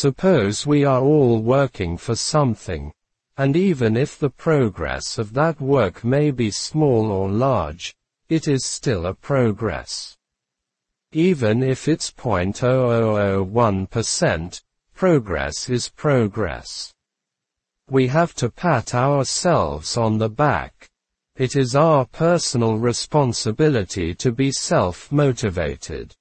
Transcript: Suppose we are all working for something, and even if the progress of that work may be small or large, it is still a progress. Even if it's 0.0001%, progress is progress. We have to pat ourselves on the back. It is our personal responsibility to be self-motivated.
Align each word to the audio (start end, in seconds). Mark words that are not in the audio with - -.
Suppose 0.00 0.64
we 0.64 0.84
are 0.84 1.00
all 1.00 1.42
working 1.42 1.96
for 1.96 2.14
something, 2.14 2.92
and 3.36 3.56
even 3.56 3.96
if 3.96 4.16
the 4.16 4.30
progress 4.30 5.18
of 5.18 5.34
that 5.34 5.60
work 5.60 6.04
may 6.04 6.30
be 6.30 6.52
small 6.52 7.10
or 7.10 7.28
large, 7.28 7.96
it 8.28 8.46
is 8.46 8.64
still 8.64 9.06
a 9.06 9.12
progress. 9.12 10.16
Even 11.10 11.64
if 11.64 11.88
it's 11.88 12.12
0.0001%, 12.12 14.62
progress 14.94 15.68
is 15.68 15.88
progress. 15.88 16.94
We 17.90 18.06
have 18.06 18.36
to 18.36 18.50
pat 18.50 18.94
ourselves 18.94 19.96
on 19.96 20.18
the 20.18 20.30
back. 20.30 20.88
It 21.34 21.56
is 21.56 21.74
our 21.74 22.04
personal 22.04 22.78
responsibility 22.78 24.14
to 24.14 24.30
be 24.30 24.52
self-motivated. 24.52 26.14